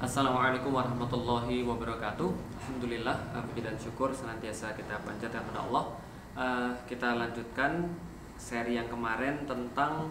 [0.00, 2.32] Assalamualaikum warahmatullahi wabarakatuh.
[2.56, 5.84] Alhamdulillah, puji dan syukur senantiasa kita panjatkan kepada Allah.
[6.32, 7.84] Uh, kita lanjutkan
[8.40, 10.08] seri yang kemarin tentang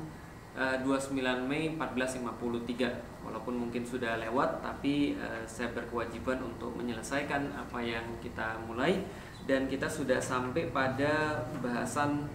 [0.54, 1.18] uh, 29
[1.50, 3.26] Mei 1453.
[3.26, 9.02] Walaupun mungkin sudah lewat, tapi uh, saya berkewajiban untuk menyelesaikan apa yang kita mulai
[9.50, 12.30] dan kita sudah sampai pada bahasan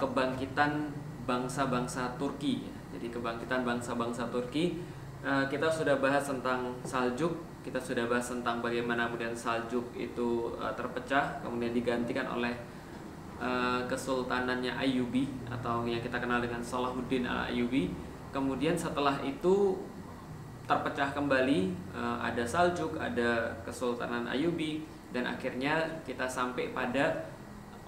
[0.00, 0.96] kebangkitan
[1.28, 2.64] bangsa-bangsa Turki.
[2.96, 4.96] Jadi kebangkitan bangsa-bangsa Turki
[5.52, 11.44] kita sudah bahas tentang Saljuk, kita sudah bahas tentang bagaimana kemudian Saljuk itu uh, terpecah,
[11.44, 12.56] kemudian digantikan oleh
[13.36, 17.92] uh, kesultanannya Ayyubi atau yang kita kenal dengan Salahuddin al Ayyubi.
[18.32, 19.76] Kemudian setelah itu
[20.64, 27.28] terpecah kembali, uh, ada Saljuk, ada Kesultanan Ayyubi, dan akhirnya kita sampai pada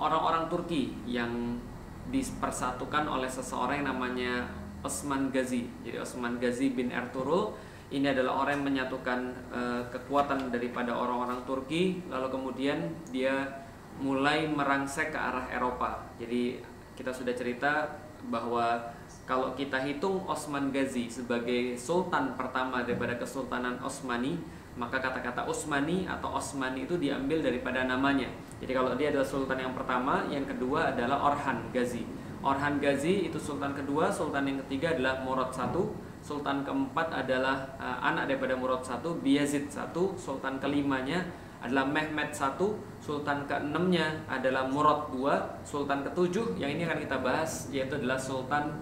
[0.01, 1.61] orang-orang Turki yang
[2.09, 5.69] dipersatukan oleh seseorang yang namanya Osman Ghazi.
[5.85, 7.57] Jadi Osman Ghazi bin Ertugrul
[7.91, 12.79] ini adalah orang yang menyatukan uh, kekuatan daripada orang-orang Turki lalu kemudian
[13.11, 13.67] dia
[13.99, 16.07] mulai merangsek ke arah Eropa.
[16.17, 16.63] Jadi
[16.95, 17.91] kita sudah cerita
[18.31, 18.79] bahwa
[19.25, 24.37] kalau kita hitung Osman Ghazi sebagai sultan pertama daripada Kesultanan Osmani,
[24.75, 28.27] maka kata-kata Osmani atau Osmani itu diambil daripada namanya.
[28.59, 32.03] Jadi kalau dia adalah sultan yang pertama, yang kedua adalah Orhan Ghazi.
[32.41, 35.93] Orhan Ghazi itu sultan kedua, sultan yang ketiga adalah Murad satu,
[36.25, 41.21] sultan keempat adalah uh, anak daripada Murad satu, Biyazid satu, sultan kelimanya
[41.61, 47.69] adalah Mehmed satu, sultan keenamnya adalah Murad dua, sultan ketujuh yang ini akan kita bahas
[47.69, 48.73] yaitu adalah Sultan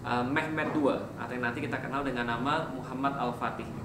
[0.00, 3.81] uh, Mehmed dua atau yang nanti kita kenal dengan nama Muhammad Al-Fatih.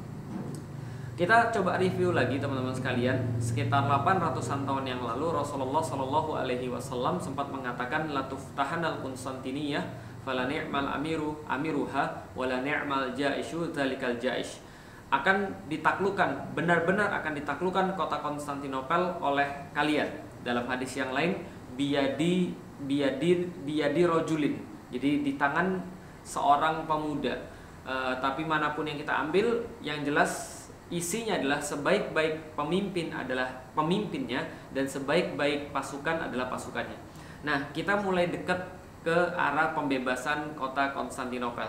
[1.17, 3.17] Kita coba review lagi teman-teman sekalian.
[3.41, 9.81] Sekitar 800-an tahun yang lalu Rasulullah Shallallahu alaihi wasallam sempat mengatakan latuf tahanal Konstantiniyah
[10.21, 14.61] fala ni'mal amiru amiruha wala ni'mal jaishu dzalikal jaish.
[15.09, 20.21] Akan ditaklukkan, benar-benar akan ditaklukkan kota Konstantinopel oleh kalian.
[20.45, 21.33] Dalam hadis yang lain,
[21.73, 22.53] biadi
[22.85, 24.53] biadi biadi rojulin.
[24.94, 25.81] Jadi di tangan
[26.22, 27.57] seorang pemuda.
[27.89, 30.56] Uh, tapi mana pun yang kita ambil, yang jelas
[30.88, 36.96] isinya adalah sebaik-baik pemimpin adalah pemimpinnya dan sebaik-baik pasukan adalah pasukannya.
[37.44, 38.58] Nah, kita mulai dekat
[39.03, 41.68] ke arah pembebasan kota Konstantinopel.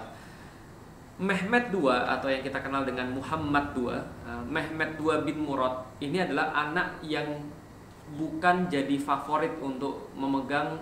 [1.19, 6.23] Mehmed II atau yang kita kenal dengan Muhammad II, eh, Mehmed II bin Murad ini
[6.23, 7.27] adalah anak yang
[8.15, 10.79] bukan jadi favorit untuk memegang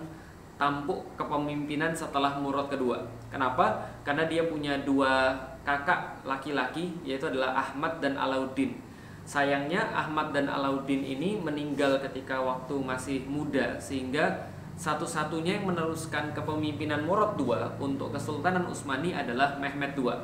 [0.61, 3.01] tampuk kepemimpinan setelah Murad kedua.
[3.33, 3.81] Kenapa?
[4.05, 5.33] Karena dia punya dua
[5.67, 8.79] kakak laki-laki yaitu adalah Ahmad dan Alauddin.
[9.27, 14.47] Sayangnya Ahmad dan Alauddin ini meninggal ketika waktu masih muda sehingga
[14.79, 20.15] satu-satunya yang meneruskan kepemimpinan Murad II untuk Kesultanan Utsmani adalah Mehmed II.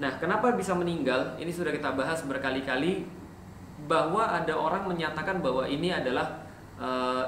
[0.00, 1.36] Nah, kenapa bisa meninggal?
[1.36, 3.04] Ini sudah kita bahas berkali-kali
[3.84, 6.46] bahwa ada orang menyatakan bahwa ini adalah
[6.78, 7.26] uh,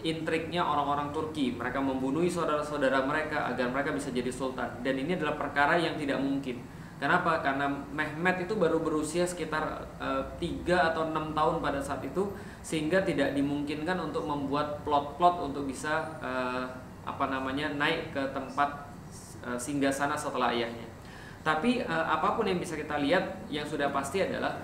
[0.00, 1.54] intriknya orang-orang Turki.
[1.54, 4.80] Mereka membunuh saudara-saudara mereka agar mereka bisa jadi sultan.
[4.80, 7.38] Dan ini adalah perkara yang tidak mungkin Kenapa?
[7.46, 12.26] Karena Mehmet itu baru berusia sekitar uh, eh, 3 atau 6 tahun pada saat itu
[12.58, 16.66] sehingga tidak dimungkinkan untuk membuat plot-plot untuk bisa uh,
[17.06, 18.90] apa namanya naik ke tempat
[19.46, 20.90] uh, singgah sana setelah ayahnya.
[21.46, 24.58] Tapi uh, apa pun yang bisa kita lihat yang sudah pasti adalah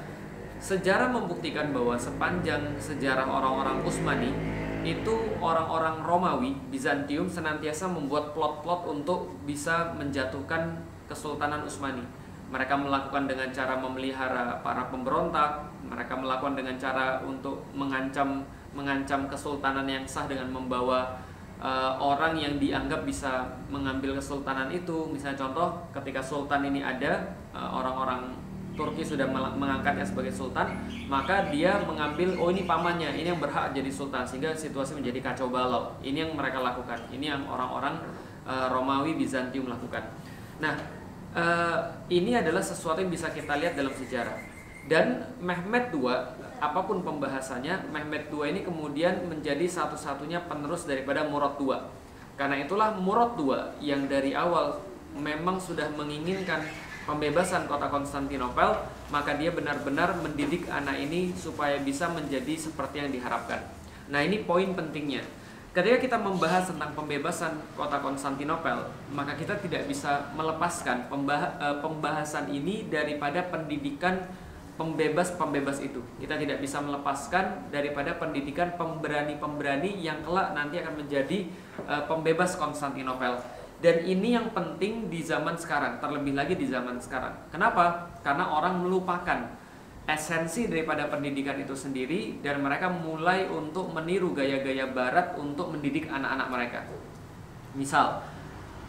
[0.58, 4.34] sejarah membuktikan bahwa sepanjang sejarah orang-orang Utsmani
[4.82, 12.23] itu orang-orang Romawi Bizantium senantiasa membuat plot-plot untuk bisa menjatuhkan Kesultanan Utsmani
[12.54, 19.90] mereka melakukan dengan cara memelihara para pemberontak, mereka melakukan dengan cara untuk mengancam mengancam kesultanan
[19.90, 21.18] yang sah dengan membawa
[21.58, 25.10] uh, orang yang dianggap bisa mengambil kesultanan itu.
[25.10, 28.34] Misalnya contoh ketika sultan ini ada eh, orang-orang
[28.74, 30.66] Turki sudah mengangkatnya sebagai sultan,
[31.06, 35.46] maka dia mengambil oh ini pamannya, ini yang berhak jadi sultan sehingga situasi menjadi kacau
[35.46, 35.94] balau.
[36.02, 36.98] Ini yang mereka lakukan.
[37.14, 38.02] Ini yang orang-orang
[38.42, 40.02] uh, Romawi Bizantium lakukan.
[40.58, 40.74] Nah,
[41.34, 41.78] uh,
[42.08, 44.38] ini adalah sesuatu yang bisa kita lihat dalam sejarah.
[44.84, 46.12] Dan Mehmet II,
[46.60, 51.74] apa pun pembahasannya, Mehmet II ini kemudian menjadi satu-satunya penerus daripada Murad II.
[52.36, 54.80] Karena itulah Murad II yang dari awal
[55.16, 56.60] memang sudah menginginkan
[57.08, 63.60] pembebasan kota Konstantinopel, maka dia benar-benar mendidik anak ini supaya bisa menjadi seperti yang diharapkan.
[64.12, 65.24] Nah, ini poin pentingnya
[65.74, 72.86] Ketika kita membahas tentang pembebasan kota Konstantinopel, maka kita tidak bisa melepaskan eh, pembahasan ini
[72.86, 74.22] daripada pendidikan
[74.78, 75.98] pembebas-pembebas itu.
[76.22, 81.50] Kita tidak bisa melepaskan daripada pendidikan pemberani-pemberani yang kelak nanti akan menjadi
[81.90, 83.42] eh, pembebas Konstantinopel.
[83.82, 87.50] Dan ini yang penting di zaman sekarang, terlebih lagi di zaman sekarang.
[87.50, 88.14] Kenapa?
[88.22, 89.63] Karena orang melupakan
[90.04, 96.48] esensi daripada pendidikan itu sendiri dan mereka mulai untuk meniru gaya-gaya barat untuk mendidik anak-anak
[96.52, 96.80] mereka.
[97.72, 98.20] Misal,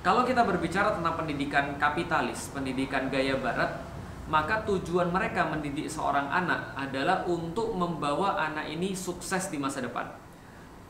[0.03, 3.79] kalau kita berbicara tentang pendidikan kapitalis, pendidikan gaya barat,
[4.27, 10.05] maka tujuan mereka mendidik seorang anak adalah untuk membawa anak ini sukses di masa depan.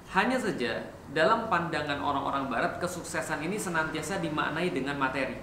[0.09, 5.37] Hanya saja dalam pandangan orang-orang barat kesuksesan ini senantiasa dimaknai dengan materi.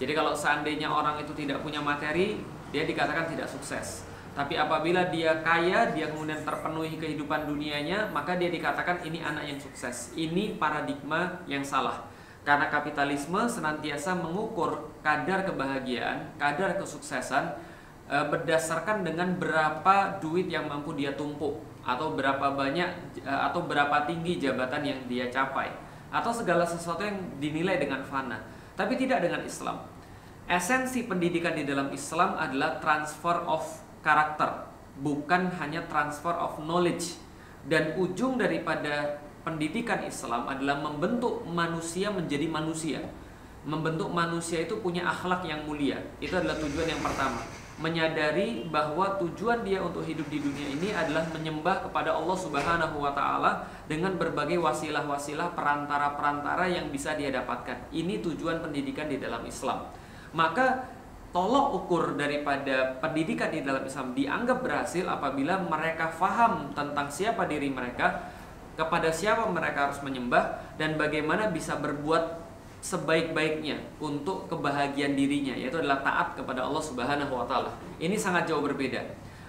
[0.00, 2.40] Jadi kalau seandainya orang itu tidak punya materi,
[2.72, 4.11] dia dikatakan tidak sukses.
[4.32, 9.60] Tapi apabila dia kaya, dia kemudian terpenuhi kehidupan dunianya, maka dia dikatakan ini anak yang
[9.60, 10.16] sukses.
[10.16, 12.08] Ini paradigma yang salah.
[12.42, 17.54] Karena kapitalisme senantiasa mengukur kadar kebahagiaan, kadar kesuksesan
[18.08, 24.04] e, berdasarkan dengan berapa duit yang mampu dia tumpuk atau berapa banyak e, atau berapa
[24.04, 25.72] tinggi jabatan yang dia capai
[26.12, 28.44] atau segala sesuatu yang dinilai dengan fana
[28.76, 29.80] tapi tidak dengan Islam
[30.46, 33.64] esensi pendidikan di dalam Islam adalah transfer of
[34.02, 34.68] karakter
[35.00, 37.16] bukan hanya transfer of knowledge
[37.66, 43.00] dan ujung daripada pendidikan Islam adalah membentuk manusia menjadi manusia
[43.62, 47.40] membentuk manusia itu punya akhlak yang mulia itu adalah tujuan yang pertama
[47.80, 53.10] menyadari bahwa tujuan dia untuk hidup di dunia ini adalah menyembah kepada Allah Subhanahu wa
[53.10, 57.90] taala dengan berbagai wasilah-wasilah perantara-perantara yang bisa dia dapatkan.
[57.90, 59.88] Ini tujuan pendidikan di dalam Islam.
[60.36, 60.86] Maka
[61.32, 67.72] tolok ukur daripada pendidikan di dalam Islam dianggap berhasil apabila mereka faham tentang siapa diri
[67.72, 68.28] mereka,
[68.76, 72.40] kepada siapa mereka harus menyembah dan bagaimana bisa berbuat
[72.82, 77.72] sebaik-baiknya untuk kebahagiaan dirinya yaitu adalah taat kepada Allah Subhanahu wa taala.
[77.96, 79.00] Ini sangat jauh berbeda.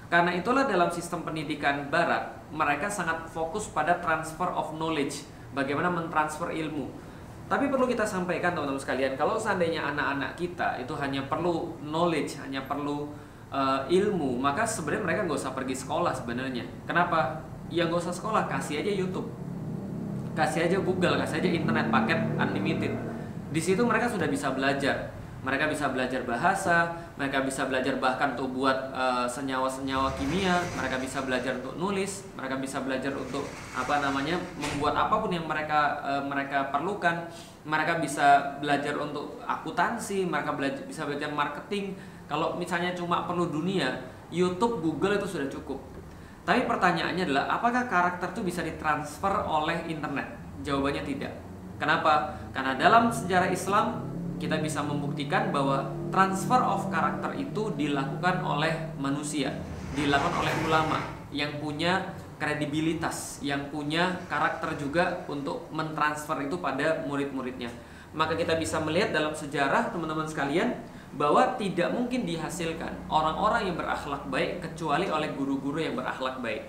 [0.08, 5.26] Karena itulah dalam sistem pendidikan barat mereka sangat fokus pada transfer of knowledge,
[5.58, 6.94] bagaimana mentransfer ilmu.
[7.52, 12.64] Tapi perlu kita sampaikan teman-teman sekalian, kalau seandainya anak-anak kita itu hanya perlu knowledge, hanya
[12.66, 13.12] perlu
[13.54, 16.64] uh, ilmu, maka sebenarnya mereka nggak usah pergi sekolah sebenarnya.
[16.88, 17.44] Kenapa?
[17.68, 19.28] Ya nggak usah sekolah, kasih aja YouTube,
[20.34, 22.94] kasih aja Google, kasih aja internet paket unlimited
[23.54, 25.14] di situ mereka sudah bisa belajar
[25.44, 28.96] mereka bisa belajar bahasa, mereka bisa belajar bahkan untuk buat
[29.28, 33.44] senyawa senyawa-senyawa kimia, mereka bisa belajar untuk nulis, mereka bisa belajar untuk
[33.76, 37.28] apa namanya membuat apa pun yang mereka uh, mereka perlukan,
[37.68, 42.00] mereka bisa belajar untuk akuntansi, mereka belajar bisa belajar marketing.
[42.32, 44.00] Kalau misalnya cuma perlu dunia,
[44.32, 45.78] YouTube, Google itu sudah cukup.
[46.48, 50.40] Tapi pertanyaannya adalah apakah karakter itu bisa ditransfer oleh internet?
[50.64, 51.36] Jawabannya tidak.
[51.80, 52.36] Kenapa?
[52.56, 54.13] Karena dalam sejarah Islam
[54.44, 59.56] kita bisa membuktikan bahwa transfer of karakter itu dilakukan oleh manusia,
[59.96, 61.00] dilakukan oleh ulama
[61.32, 67.72] yang punya kredibilitas, yang punya karakter juga untuk mentransfer itu pada murid-muridnya.
[68.12, 70.76] Maka kita bisa melihat dalam sejarah teman-teman sekalian
[71.16, 76.68] bahwa tidak mungkin dihasilkan orang-orang yang berakhlak baik kecuali oleh guru-guru yang berakhlak baik.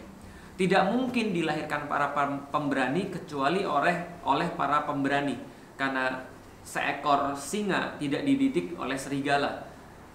[0.54, 2.14] Tidak mungkin dilahirkan para
[2.54, 5.34] pemberani kecuali oleh oleh para pemberani
[5.74, 6.33] karena
[6.64, 9.68] seekor singa tidak dididik oleh serigala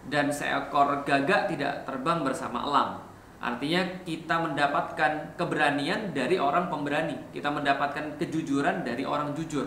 [0.09, 2.91] dan seekor gagak tidak terbang bersama elang.
[3.39, 9.63] Artinya kita mendapatkan keberanian dari orang pemberani, kita mendapatkan kejujuran dari orang jujur.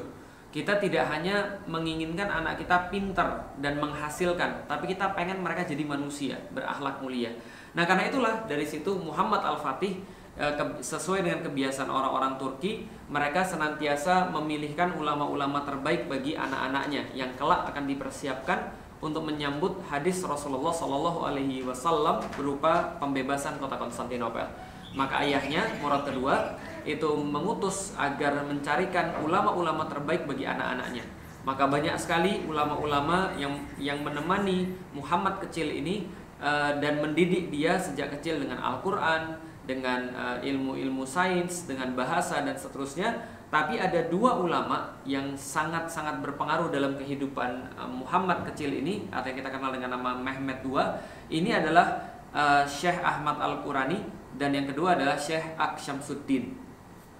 [0.52, 3.24] Kita tidak hanya menginginkan anak kita pinter
[3.64, 7.32] dan menghasilkan, tapi kita pengen mereka jadi manusia, berakhlak mulia.
[7.72, 14.32] Nah, karena itulah dari situ Muhammad Al-Fatih Eh, sesuai dengan kebiasaan orang-orang Turki, mereka senantiasa
[14.32, 18.72] memilihkan ulama-ulama terbaik bagi anak-anaknya yang kelak akan dipersiapkan
[19.04, 24.48] untuk menyambut hadis Rasulullah Shallallahu Alaihi Wasallam berupa pembebasan kota Konstantinopel.
[24.96, 26.56] Maka ayahnya Murad kedua
[26.88, 31.04] itu mengutus agar mencarikan ulama-ulama terbaik bagi anak-anaknya.
[31.44, 36.08] Maka banyak sekali ulama-ulama yang yang menemani Muhammad kecil ini
[36.40, 42.58] uh, dan mendidik dia sejak kecil dengan Al-Quran, dengan eh, ilmu-ilmu sains, dengan bahasa dan
[42.58, 43.14] seterusnya.
[43.52, 49.44] Tapi ada dua ulama yang sangat-sangat berpengaruh dalam kehidupan uh, Muhammad kecil ini atau yang
[49.44, 50.80] kita kenal dengan nama Mehmet II.
[51.28, 52.00] Ini adalah
[52.32, 54.00] uh, Syekh Ahmad Al-Qurani
[54.40, 56.56] dan yang kedua adalah Syekh Ak Syamsuddin.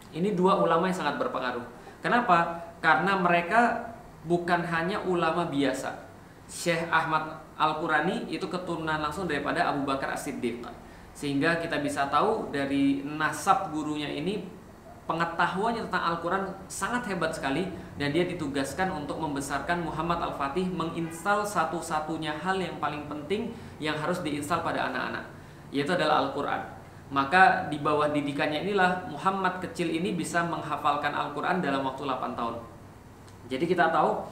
[0.08, 1.68] Ini dua ulama yang sangat berpengaruh.
[2.00, 2.64] Kenapa?
[2.80, 3.92] Karena mereka
[4.24, 6.08] bukan hanya ulama biasa.
[6.48, 10.64] Syekh Ahmad Al-Qurani itu keturunan langsung daripada Abu Bakar As-Siddiq
[11.12, 14.48] sehingga kita bisa tahu dari nasab gurunya ini
[15.04, 17.68] pengetahuannya tentang Al-Quran sangat hebat sekali.
[18.00, 24.24] Dan dia ditugaskan untuk membesarkan Muhammad Al-Fatih menginstal satu-satunya hal yang paling penting yang harus
[24.24, 25.28] diinstal pada anak-anak
[25.72, 26.60] yaitu adalah Al-Quran.
[27.12, 32.56] Maka di bawah didikannya inilah Muhammad kecil ini bisa menghafalkan Al-Quran dalam waktu 8 tahun.
[33.48, 34.24] Jadi kita tahu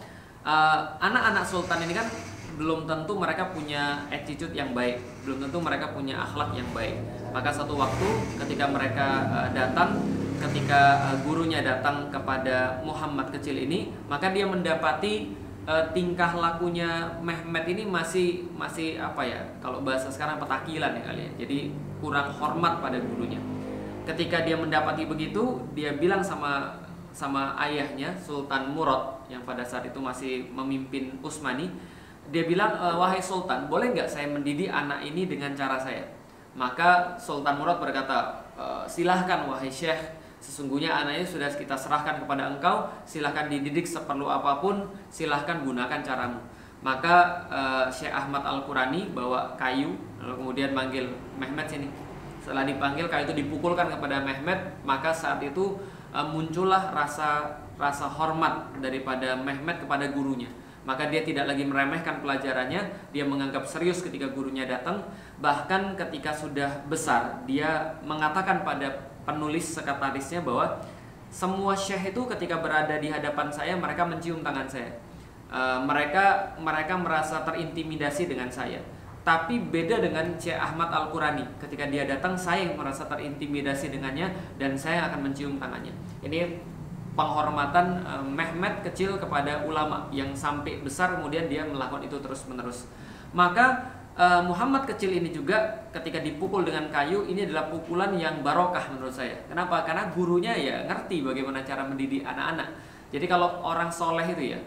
[1.00, 2.08] anak-anak sultan ini kan
[2.57, 6.97] belum tentu mereka punya attitude yang baik, belum tentu mereka punya akhlak yang baik.
[7.30, 8.09] Maka satu waktu
[8.42, 10.02] ketika mereka uh, datang,
[10.40, 15.30] ketika uh, gurunya datang kepada Muhammad kecil ini, maka dia mendapati
[15.71, 19.40] uh, tingkah lakunya Mehmet ini masih masih apa ya?
[19.62, 21.33] Kalau bahasa sekarang petakilan ya kali ya.
[21.47, 21.59] Jadi
[22.02, 23.38] kurang hormat pada gurunya.
[24.09, 26.80] Ketika dia mendapati begitu, dia bilang sama
[27.11, 31.71] sama ayahnya Sultan Murad yang pada saat itu masih memimpin Utsmani
[32.29, 36.05] dia bilang e, wahai sultan boleh nggak saya mendidik anak ini dengan cara saya?
[36.53, 40.21] Maka Sultan Murad berkata e, silahkan wahai syekh.
[40.41, 42.89] Sesungguhnya anaknya sudah kita serahkan kepada engkau.
[43.05, 44.89] Silahkan dididik seperlu apa pun.
[45.12, 46.41] Silahkan gunakan caramu.
[46.81, 51.93] Maka uh, Syekh Ahmad Al Qurani bawa kayu lalu kemudian manggil Mehmet sini.
[52.41, 54.81] Setelah dipanggil kayu itu dipukulkan kepada Mehmet.
[54.81, 55.77] Maka saat itu
[56.09, 60.49] uh, muncullah rasa rasa hormat daripada Mehmet kepada gurunya
[60.90, 62.82] maka dia tidak lagi meremehkan pelajarannya,
[63.14, 65.06] dia menganggap serius ketika gurunya datang,
[65.38, 70.82] bahkan ketika sudah besar dia mengatakan pada penulis sekretarisnya bahwa
[71.30, 74.90] semua syekh itu ketika berada di hadapan saya mereka mencium tangan saya.
[75.47, 78.82] E, mereka mereka merasa terintimidasi dengan saya.
[79.23, 81.47] Tapi beda dengan Syekh Ahmad Al-Qurani.
[81.62, 85.94] Ketika dia datang saya yang merasa terintimidasi dengannya dan saya akan mencium tangannya.
[86.25, 86.59] Ini
[87.21, 92.89] penghormatan uh, Mehmet kecil kepada ulama yang sampai besar kemudian dia melakukan itu terus menerus
[93.37, 98.91] maka uh, Muhammad kecil ini juga ketika dipukul dengan kayu ini adalah pukulan yang barokah
[98.93, 99.37] menurut saya.
[99.47, 99.87] Kenapa?
[99.87, 102.69] Karena gurunya ya ngerti bagaimana cara mendidik anak-anak.
[103.11, 104.59] Jadi kalau orang soleh itu ya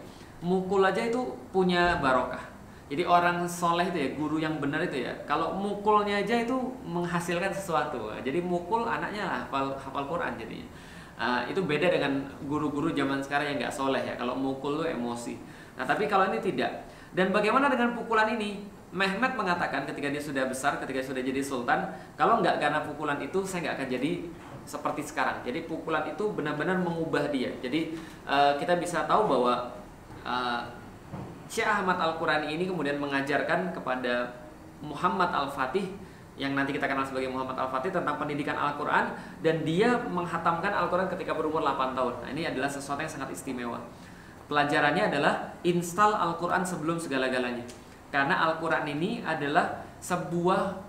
[0.43, 2.51] mukul aja itu punya barokah.
[2.91, 7.51] Jadi orang soleh itu ya guru yang benar itu ya kalau mukulnya aja itu menghasilkan
[7.51, 8.11] sesuatu.
[8.19, 10.67] Jadi mukul anaknya lah hafal hafal Quran jadinya
[11.13, 14.17] Uh, itu beda dengan guru-guru zaman sekarang yang nggak soleh ya.
[14.17, 15.37] Kalau mukul lu emosi.
[15.77, 16.89] Nah tapi kalau ini tidak.
[17.13, 18.65] Dan bagaimana dengan pukulan ini?
[18.93, 21.81] Mehmet mengatakan ketika dia sudah besar, ketika sudah jadi sultan,
[22.13, 24.11] kalau nggak karena pukulan itu saya nggak akan jadi
[24.69, 25.41] seperti sekarang.
[25.41, 27.49] Jadi pukulan itu benar-benar mengubah dia.
[27.57, 27.97] Jadi
[28.29, 29.73] uh, kita bisa tahu bahwa
[30.21, 30.61] uh,
[31.49, 34.29] Syekh Ahmad Al-Qurani ini kemudian mengajarkan kepada
[34.81, 35.89] Muhammad Al-Fatih
[36.33, 39.13] yang nanti kita kenal sebagai Muhammad Al-Fatih tentang pendidikan Al-Quran
[39.45, 42.13] dan dia menghatamkan Al-Quran ketika berumur 8 tahun.
[42.25, 43.77] Nah, ini adalah sesuatu yang sangat istimewa.
[44.49, 47.63] Pelajarannya adalah install Al-Quran sebelum segala-galanya.
[48.09, 50.81] Karena Al-Quran ini adalah sebuah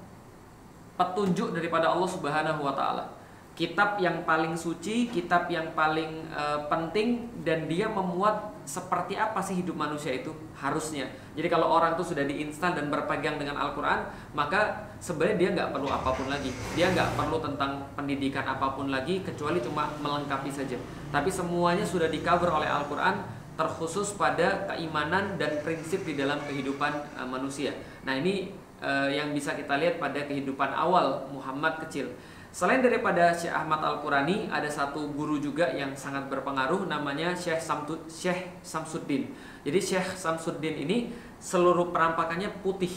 [0.96, 3.23] petunjuk daripada Allah Subhanahu wa taala
[3.54, 9.62] kitab yang paling suci, kitab yang paling uh, penting dan dia memuat seperti apa sih
[9.62, 11.06] hidup manusia itu harusnya.
[11.38, 15.86] Jadi kalau orang itu sudah diinstal dan berpegang dengan Al-Quran, maka sebenarnya dia nggak perlu
[15.86, 16.50] apa pun lagi.
[16.74, 20.74] Dia nggak perlu tentang pendidikan apa pun lagi kecuali cuma melengkapi saja.
[21.14, 23.22] Tapi semuanya sudah di cover oleh Al-Quran
[23.54, 27.70] terkhusus pada keimanan dan prinsip di dalam kehidupan uh, manusia.
[28.02, 28.50] Nah ini
[28.82, 32.10] uh, yang bisa kita lihat pada kehidupan awal Muhammad kecil.
[32.54, 37.98] Selain daripada Syekh Ahmad Al-Qurani, ada satu guru juga yang sangat berpengaruh namanya Syekh Samtu,
[38.06, 39.26] Syekh Samsuddin.
[39.66, 41.10] Jadi Syekh Samsuddin ini
[41.42, 42.94] seluruh perampakannya putih,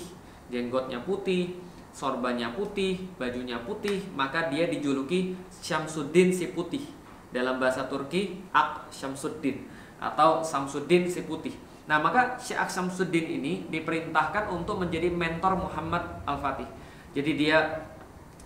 [0.54, 1.58] jenggotnya putih,
[1.90, 6.86] sorbannya putih, bajunya putih, maka dia dijuluki Syamsuddin si putih.
[7.34, 9.66] Dalam bahasa Turki, Ak Syamsuddin
[9.98, 11.58] atau Samsuddin si putih.
[11.90, 16.70] Nah, maka Syekh Samsuddin ini diperintahkan untuk menjadi mentor Muhammad Al-Fatih.
[17.18, 17.90] Jadi dia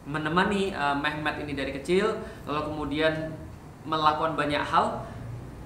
[0.06, 2.18] menemani uh, Mehmet ini dari kecil
[2.50, 3.30] lalu kemudian
[3.86, 5.06] melakukan banyak hal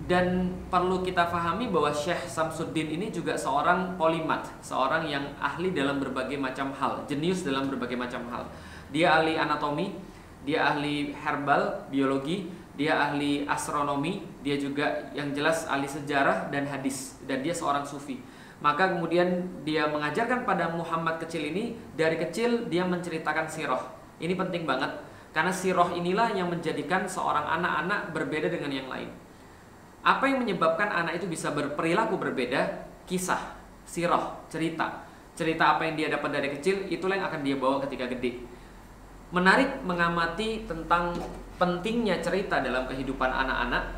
[0.06, 5.98] dan perlu kita pahami bahwa Syekh Samsuddin ini juga seorang polimat, seorang yang ahli dalam
[5.98, 8.46] berbagai macam hal, jenius dalam berbagai macam hal.
[8.94, 9.98] Dia ahli anatomi,
[10.46, 17.18] dia ahli herbal, biologi, dia ahli astronomi, dia juga yang jelas ahli sejarah dan hadis
[17.26, 18.22] dan dia seorang sufi.
[18.62, 24.64] Maka kemudian dia mengajarkan pada Muhammad kecil ini dari kecil dia menceritakan sirah ini penting
[24.64, 24.92] banget
[25.36, 29.12] karena siroh inilah yang menjadikan seorang anak-anak berbeda dengan yang lain.
[30.00, 32.88] Apa yang menyebabkan anak itu bisa berperilaku berbeda?
[33.04, 35.04] Kisah, siroh, cerita.
[35.36, 38.48] Cerita apa yang dia dapat dari kecil, itulah yang akan dia bawa ketika gede.
[39.36, 41.12] Menarik mengamati tentang
[41.60, 43.92] pentingnya cerita dalam kehidupan anak-anak.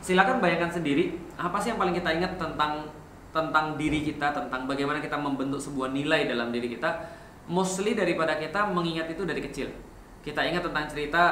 [0.00, 2.88] Silakan bayangkan sendiri, apa sih yang paling kita ingat tentang
[3.36, 8.68] tentang diri kita, tentang bagaimana kita membentuk sebuah nilai dalam diri kita mostly daripada kita
[8.70, 9.68] mengingat itu dari kecil.
[10.24, 11.22] Kita ingat tentang cerita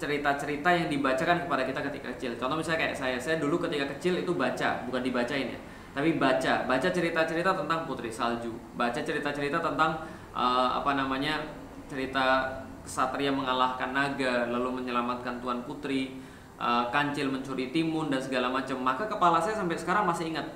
[0.00, 2.32] cerita-cerita yang dibacakan kepada kita ketika kecil.
[2.40, 5.60] Contoh misalnya kayak saya, saya dulu ketika kecil itu baca, bukan dibacain ya,
[5.92, 8.48] tapi baca, baca cerita-cerita tentang putri salju,
[8.80, 10.00] baca cerita-cerita tentang
[10.32, 11.44] uh, apa namanya
[11.84, 12.48] cerita
[12.80, 16.16] kesatria mengalahkan naga, lalu menyelamatkan tuan putri,
[16.60, 20.46] uh, kancil mencuri timun dan segala macam maka kepala saya sampai sekarang masih ingat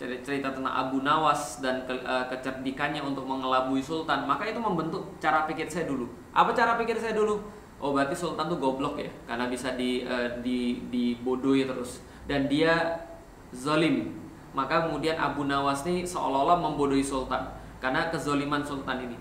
[0.00, 4.24] cerita tentang Abu Nawas dan ke, uh, kecerdikannya untuk mengelabui sultan.
[4.24, 6.08] Maka itu membentuk cara pikir saya dulu.
[6.32, 7.36] Apa cara pikir saya dulu?
[7.80, 12.00] Oh berarti sultan tuh goblok ya karena bisa di uh, di dibodohi terus.
[12.24, 13.04] Dan dia
[13.52, 14.16] zalim
[14.50, 19.16] maka kemudian Abu Nawas ini seolah-olah membodohi sultan karena kezoliman sultan ini.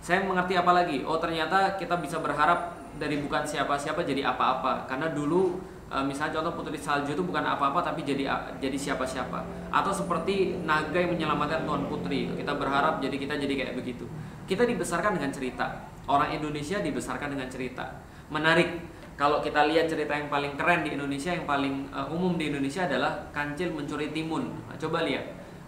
[0.00, 1.04] Saya mengerti apa lagi?
[1.04, 4.88] Oh ternyata kita bisa berharap dari bukan siapa-siapa jadi apa-apa.
[4.88, 5.60] Karena dulu
[5.90, 8.30] Eh, misalnya contoh putri salju itu bukan apa-apa tapi jadi
[8.62, 9.42] jadi siapa-siapa.
[9.74, 12.30] Atau seperti naga yang menyelamatkan tuan putri.
[12.30, 14.06] Kita berharap jadi kita jadi kayak begitu.
[14.46, 15.90] Kita dibesarkan dengan cerita.
[16.06, 18.06] Orang Indonesia dibesarkan dengan cerita.
[18.30, 18.86] Menarik.
[19.18, 22.86] Kalau kita lihat cerita yang paling keren di Indonesia yang paling uh, umum di Indonesia
[22.88, 24.48] adalah kancil mencuri timun.
[24.64, 25.26] Nah, coba lihat.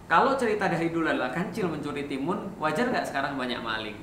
[0.09, 3.99] Kalau cerita dari dulu adalah kancil mencuri timun wajar nggak sekarang banyak maling?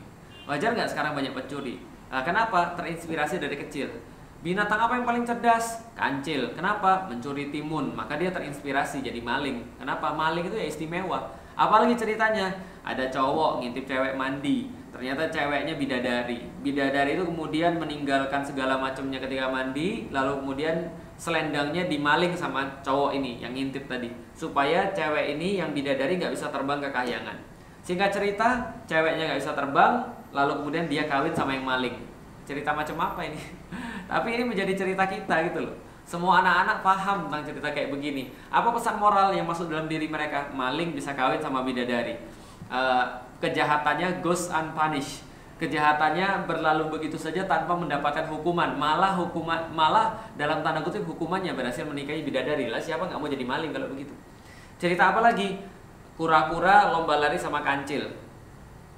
[0.47, 1.83] Wajar nggak sekarang banyak pencuri?
[2.13, 2.79] Nah, kenapa?
[2.79, 3.91] Terinspirasi dari kecil
[4.41, 5.85] Binatang apa yang paling cerdas?
[5.93, 6.57] Kancil.
[6.57, 7.05] Kenapa?
[7.13, 7.93] Mencuri timun.
[7.93, 9.61] Maka dia terinspirasi jadi maling.
[9.77, 10.17] Kenapa?
[10.17, 11.29] Maling itu ya istimewa.
[11.53, 12.49] Apalagi ceritanya?
[12.81, 14.73] Ada cowok ngintip cewek mandi.
[14.91, 16.41] Ternyata ceweknya bidadari.
[16.65, 20.89] Bidadari itu kemudian meninggalkan segala macamnya ketika mandi, lalu kemudian
[21.21, 26.49] selendangnya dimaling sama cowok ini yang ngintip tadi, supaya cewek ini yang bidadari nggak bisa
[26.49, 27.37] terbang ke kahyangan.
[27.85, 28.49] Singkat cerita,
[28.89, 30.05] ceweknya nggak bisa terbang,
[30.35, 31.97] lalu kemudian dia kawin sama yang maling.
[32.43, 33.39] Cerita macam apa ini?
[34.11, 35.75] Tapi ini menjadi cerita kita gitu loh.
[36.03, 38.35] Semua anak-anak paham tentang cerita kayak begini.
[38.51, 40.51] Apa pesan moral yang masuk dalam diri mereka?
[40.51, 42.19] Maling bisa kawin sama bidadari.
[42.67, 43.07] Uh,
[43.39, 45.23] kejahatannya goes unpunished.
[45.63, 48.75] Kejahatannya berlalu begitu saja tanpa mendapatkan hukuman.
[48.75, 52.67] Malah hukuman malah dalam tanda kutip hukumannya berhasil menikahi bidadari.
[52.67, 54.11] Lah siapa nggak mau jadi maling kalau begitu?
[54.83, 55.63] Cerita apa lagi?
[56.19, 58.11] Kura-kura lomba lari sama kancil.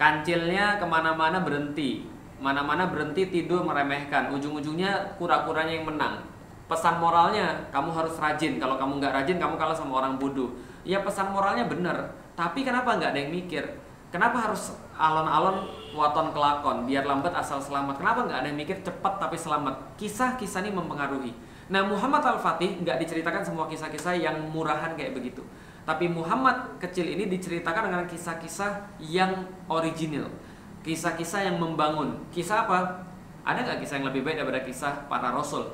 [0.01, 2.09] Kancilnya ke mana-mana berhenti
[2.43, 4.35] mana-mana berhenti tidur meremehkan.
[4.35, 6.27] Ujung-ujungnya kura-kuranya yang menang.
[6.67, 8.59] Pesan moralnya kamu harus rajin.
[8.59, 10.51] Kalau kamu nggak rajin kamu kalah sama orang bodoh.
[10.83, 12.11] Ya pesan moralnya benar.
[12.35, 13.63] Tapi kenapa nggak ada yang mikir?
[14.11, 18.03] Kenapa harus alon-alon waton kelakon biar lambat asal selamat?
[18.03, 19.97] Kenapa nggak ada yang mikir cepat tapi selamat?
[19.97, 21.33] Kisah-kisah ini mempengaruhi.
[21.71, 25.47] Nah Muhammad Al-Fatih nggak diceritakan semua kisah-kisah yang murahan kayak begitu.
[25.83, 30.29] Tapi Muhammad kecil ini diceritakan dengan kisah-kisah yang original
[30.83, 32.19] kisah-kisah yang membangun.
[32.35, 33.07] Kisah apa?
[33.43, 35.67] Ada nggak kisah yang lebih baik daripada kisah para rasul?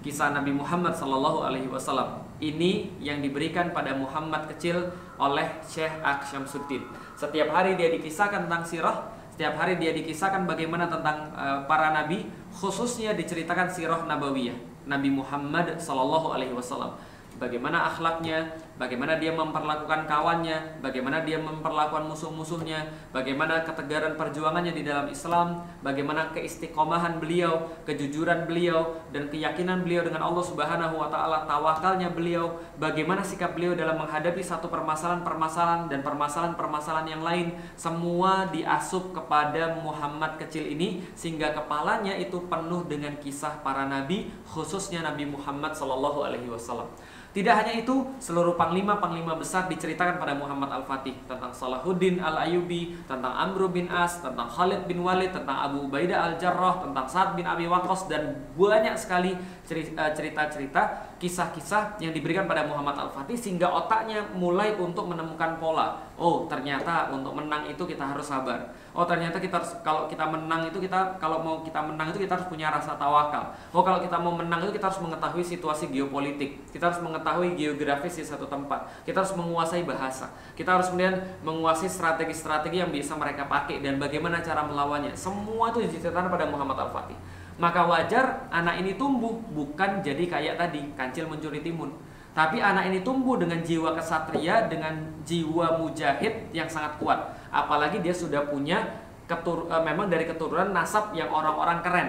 [0.00, 2.24] Kisah Nabi Muhammad Sallallahu Alaihi Wasallam.
[2.40, 4.88] Ini yang diberikan pada Muhammad kecil
[5.20, 6.88] oleh Syekh Aksyamsuddin.
[7.12, 12.24] Setiap hari dia dikisahkan tentang sirah, setiap hari dia dikisahkan bagaimana tentang uh, para nabi,
[12.48, 14.56] khususnya diceritakan sirah nabawiyah
[14.88, 16.96] Nabi Muhammad Sallallahu Alaihi Wasallam
[17.40, 22.84] bagaimana akhlaknya, bagaimana dia memperlakukan kawannya, bagaimana dia memperlakukan musuh-musuhnya,
[23.16, 30.28] bagaimana ketegaran perjuangannya di dalam Islam, bagaimana keistiqomahan beliau, kejujuran beliau dan keyakinan beliau dengan
[30.28, 37.08] Allah Subhanahu wa taala, tawakalnya beliau, bagaimana sikap beliau dalam menghadapi satu permasalahan-permasalahan dan permasalahan-permasalahan
[37.08, 43.88] yang lain, semua diasup kepada Muhammad kecil ini sehingga kepalanya itu penuh dengan kisah para
[43.88, 46.90] nabi, khususnya Nabi Muhammad sallallahu alaihi wasallam.
[47.30, 53.70] Tidak hanya itu, seluruh panglima-panglima besar diceritakan pada Muhammad Al-Fatih tentang Salahuddin Al-Ayubi, tentang Amr
[53.70, 58.10] bin As, tentang Khalid bin Walid, tentang Abu Ubaidah Al-Jarrah, tentang Sa'ad bin Abi Waqqas
[58.10, 65.04] dan banyak sekali eh, cerita-cerita, kisah-kisah yang diberikan pada Muhammad Al-Fatih sehingga otaknya mulai untuk
[65.04, 66.00] menemukan pola.
[66.16, 68.72] Oh, ternyata untuk menang itu kita harus sabar.
[68.90, 72.34] Oh ternyata kita harus kalau kita menang itu kita kalau mau kita menang itu kita
[72.34, 73.54] harus punya rasa tawakal.
[73.70, 76.58] Oh kalau kita mau menang itu kita harus mengetahui situasi geopolitik.
[76.74, 78.90] Kita harus mengetahui geografis di satu tempat.
[79.06, 80.34] Kita harus menguasai bahasa.
[80.58, 85.14] Kita harus kemudian menguasai strategi-strategi yang bisa mereka pakai dan bagaimana cara melawannya.
[85.14, 90.80] Semua itu diceritakan pada Muhammad Al-Fatih maka wajar anak ini tumbuh bukan jadi kayak tadi
[90.96, 91.92] kancil mencuri timun
[92.30, 94.94] tapi anak ini tumbuh dengan jiwa kesatria, dengan
[95.26, 97.18] jiwa mujahid yang sangat kuat.
[97.50, 102.08] Apalagi dia sudah punya ketur, uh, memang dari keturunan nasab yang orang-orang keren.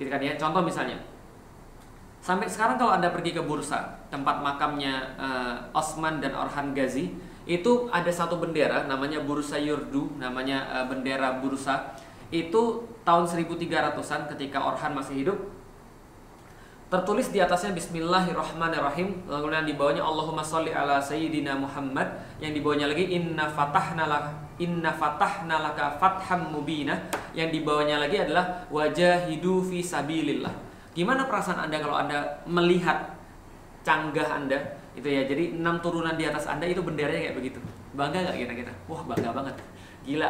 [0.00, 0.40] Gitu kan ya.
[0.40, 0.96] Contoh misalnya,
[2.24, 7.12] sampai sekarang kalau anda pergi ke bursa tempat makamnya uh, Osman dan Orhan Ghazi
[7.48, 11.96] itu ada satu bendera namanya Bursa Yurdu namanya uh, bendera bursa
[12.28, 12.62] itu
[13.08, 15.38] tahun 1300-an ketika Orhan masih hidup
[16.88, 22.08] tertulis di atasnya Bismillahirrahmanirrahim lalu kemudian di bawahnya Allahumma sholli ala sayyidina Muhammad
[22.40, 26.96] yang di bawahnya lagi inna fatahna laka inna fatahna laka fatham mubina
[27.36, 30.50] yang di bawahnya lagi adalah wajahidu fi sabilillah.
[30.96, 33.14] Gimana perasaan anda kalau anda melihat
[33.84, 34.58] canggah anda?
[34.96, 37.60] Itu ya jadi enam turunan di atas anda itu benderanya kayak begitu.
[37.94, 38.72] Bangga nggak kira-kira?
[38.90, 39.54] Wah bangga banget.
[40.02, 40.28] Gila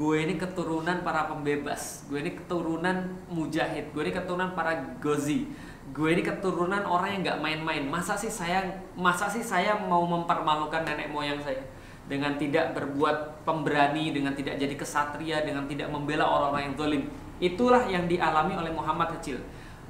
[0.00, 5.44] gue ini keturunan para pembebas, gue ini keturunan mujahid, gue ini keturunan para gozi,
[5.92, 7.84] gue ini keturunan orang yang nggak main-main.
[7.84, 8.64] Masa sih saya,
[8.96, 11.60] masa sih saya mau mempermalukan nenek moyang saya
[12.08, 17.02] dengan tidak berbuat pemberani, dengan tidak jadi kesatria, dengan tidak membela orang-orang yang zalim.
[17.36, 19.36] Itulah yang dialami oleh Muhammad kecil.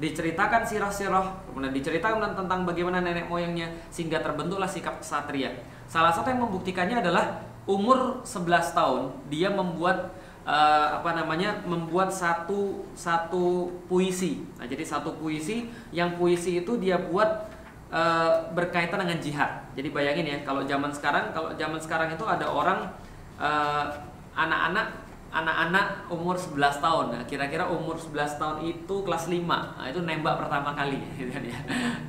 [0.03, 5.55] Diceritakan sirah-sirah, kemudian diceritakan tentang bagaimana nenek moyangnya sehingga terbentuklah sikap kesatria.
[5.87, 12.85] Salah satu yang membuktikannya adalah umur 11 tahun dia membuat uh, apa namanya membuat satu
[12.97, 14.45] satu puisi.
[14.57, 17.51] Nah, jadi satu puisi yang puisi itu dia buat
[17.93, 19.51] uh, berkaitan dengan jihad.
[19.77, 22.89] Jadi bayangin ya kalau zaman sekarang kalau zaman sekarang itu ada orang
[23.37, 23.87] uh,
[24.35, 27.07] anak-anak anak-anak umur 11 tahun.
[27.15, 29.47] Nah, kira-kira umur 11 tahun itu kelas 5.
[29.47, 31.59] Nah, itu nembak pertama kali gitu kan ya.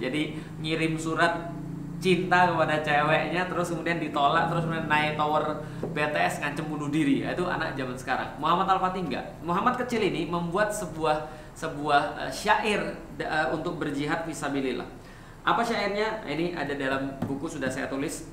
[0.01, 1.53] Jadi ngirim surat
[2.01, 7.21] cinta kepada ceweknya terus kemudian ditolak terus kemudian naik tower BTS ngancem bunuh diri.
[7.21, 8.29] Itu anak zaman sekarang.
[8.41, 9.25] Muhammad Al Fatih enggak.
[9.45, 14.87] Muhammad kecil ini membuat sebuah sebuah uh, syair uh, untuk berjihad visabilillah
[15.41, 16.21] apa syairnya?
[16.21, 18.29] Ini ada dalam buku sudah saya tulis.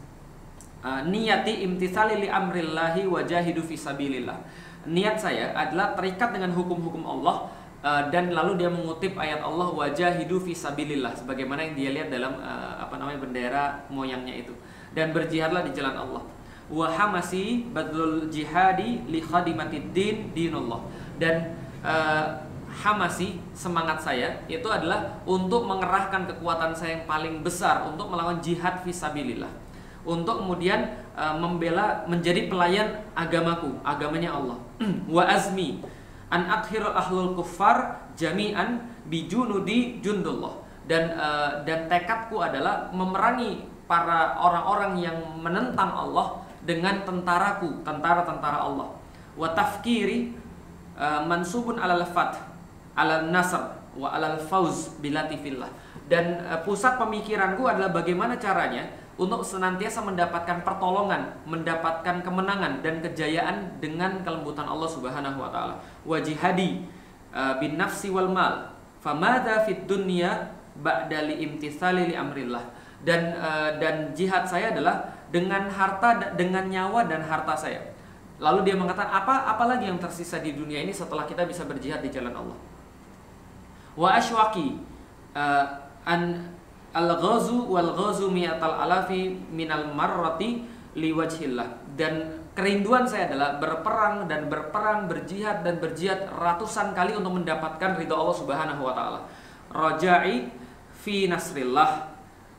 [0.78, 4.38] Uh, niyati imtithali li amrillahi wajahidu visabilillah
[4.86, 10.18] niat saya adalah terikat dengan hukum-hukum Allah Uh, dan lalu dia mengutip ayat Allah wajah
[10.18, 14.54] hidup visabilillah sebagaimana yang dia lihat dalam uh, apa namanya bendera moyangnya itu.
[14.90, 16.22] Dan berjihadlah di jalan Allah.
[16.66, 20.82] Wa hamasi badlul jihadi li khadimatid din dinullah.
[21.22, 21.54] Dan
[21.86, 22.42] uh,
[22.82, 28.82] hamasi semangat saya itu adalah untuk mengerahkan kekuatan saya yang paling besar untuk melawan jihad
[28.82, 29.50] visabilillah
[30.08, 34.56] untuk kemudian uh, membela menjadi pelayan agamaku agamanya Allah.
[35.14, 35.84] Wa azmi
[36.28, 45.00] an akhirul ahlul kuffar jami'an bijunudi jundullah dan uh, dan tekadku adalah memerangi para orang-orang
[45.00, 48.92] yang menentang Allah dengan tentaraku, tentara-tentara Allah.
[49.32, 50.36] Wa tafkiri
[50.96, 52.36] uh, mansubun alal fath,
[52.92, 55.72] alal nasr wa alal fauz bilatifillah.
[56.08, 63.82] Dan uh, pusat pemikiranku adalah bagaimana caranya untuk senantiasa mendapatkan pertolongan, mendapatkan kemenangan dan kejayaan
[63.82, 65.74] dengan kelembutan Allah Subhanahu wa taala.
[66.06, 66.86] Wajihadi
[67.34, 68.78] uh, bin nafsi wal mal.
[69.02, 72.62] Famada fit dunya ba'da li imtithali li amrillah.
[73.02, 77.82] Dan uh, dan jihad saya adalah dengan harta dengan nyawa dan harta saya.
[78.38, 82.10] Lalu dia mengatakan apa apalagi yang tersisa di dunia ini setelah kita bisa berjihad di
[82.14, 82.58] jalan Allah.
[83.98, 84.78] Wa ashwaki
[85.34, 85.66] uh,
[86.06, 86.54] an
[86.92, 90.64] al-ghazu wal ghazu mi'atal alafi minal marrati
[90.96, 91.94] liwajhillah.
[91.94, 98.14] Dan kerinduan saya adalah berperang dan berperang berjihad dan berjihad ratusan kali untuk mendapatkan ridha
[98.16, 99.20] Allah Subhanahu wa taala.
[99.68, 100.48] Raja'i
[100.90, 102.08] fi nasrillah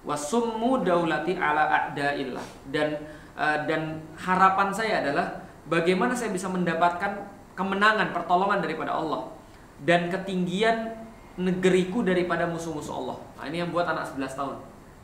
[0.05, 2.45] wasummu daulati ala a'daillah.
[2.69, 2.95] Dan
[3.35, 9.35] uh, dan harapan saya adalah bagaimana saya bisa mendapatkan kemenangan pertolongan daripada Allah.
[9.79, 10.91] Dan ketinggian
[11.39, 13.17] negeriku daripada musuh-musuh Allah.
[13.39, 14.55] Nah, ini yang buat anak 11 tahun.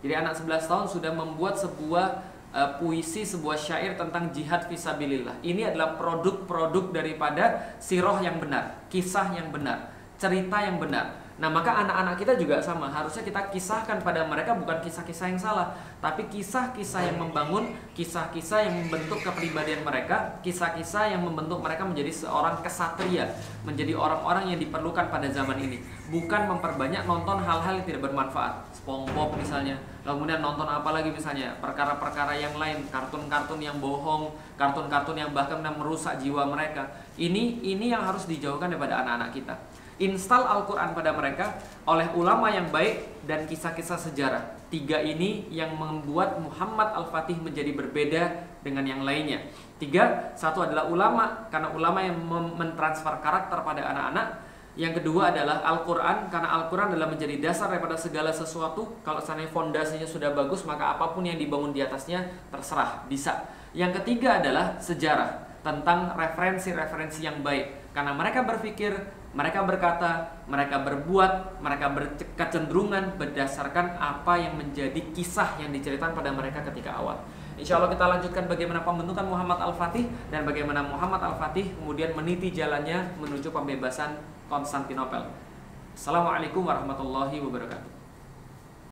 [0.04, 2.06] Jadi anak 11 tahun sudah membuat sebuah
[2.52, 5.40] uh, puisi, sebuah syair tentang jihad visabilillah.
[5.42, 11.25] Ini adalah produk-produk daripada sirah yang benar, kisah yang benar, cerita yang benar.
[11.36, 12.88] Nah, maka anak-anak kita juga sama.
[12.88, 18.88] Harusnya kita kisahkan pada mereka bukan kisah-kisah yang salah, tapi kisah-kisah yang membangun, kisah-kisah yang
[18.88, 23.36] membentuk kepribadian mereka, kisah-kisah yang membentuk mereka menjadi seorang kesatria,
[23.68, 25.84] menjadi orang-orang yang diperlukan pada zaman ini.
[26.08, 28.72] Bukan memperbanyak nonton hal-hal yang tidak bermanfaat.
[28.72, 29.76] SpongeBob misalnya,
[30.08, 36.16] kemudian nonton apa lagi misalnya, perkara-perkara yang lain, kartun-kartun yang bohong, kartun-kartun yang bahkan merusak
[36.16, 36.88] jiwa mereka.
[37.20, 39.56] Ini ini yang harus dijauhkan daripada anak-anak kita
[39.98, 41.56] install Al-Quran pada mereka
[41.88, 44.44] oleh ulama yang baik dan kisah-kisah sejarah.
[44.68, 48.24] Tiga ini yang membuat Muhammad Al-Fatih menjadi berbeda
[48.66, 49.46] dengan yang lainnya.
[49.80, 52.18] Tiga, satu adalah ulama, karena ulama yang
[52.58, 54.28] mentransfer karakter pada anak-anak.
[54.76, 59.00] Yang kedua adalah Al-Quran, karena Al-Quran adalah menjadi dasar daripada segala sesuatu.
[59.08, 63.48] Kalau seandainya fondasinya sudah bagus, maka apa pun yang dibangun di atasnya terserah, bisa.
[63.72, 67.96] Yang ketiga adalah sejarah, tentang referensi-referensi yang baik.
[67.96, 68.92] Karena mereka berpikir
[69.36, 76.64] mereka berkata, mereka berbuat, mereka berkecenderungan berdasarkan apa yang menjadi kisah yang diceritakan pada mereka
[76.72, 77.20] ketika awal.
[77.60, 83.20] Insya Allah kita lanjutkan bagaimana pembentukan Muhammad Al-Fatih dan bagaimana Muhammad Al-Fatih kemudian meniti jalannya
[83.20, 84.16] menuju pembebasan
[84.48, 85.28] Konstantinopel.
[85.92, 87.95] Assalamualaikum warahmatullahi wabarakatuh.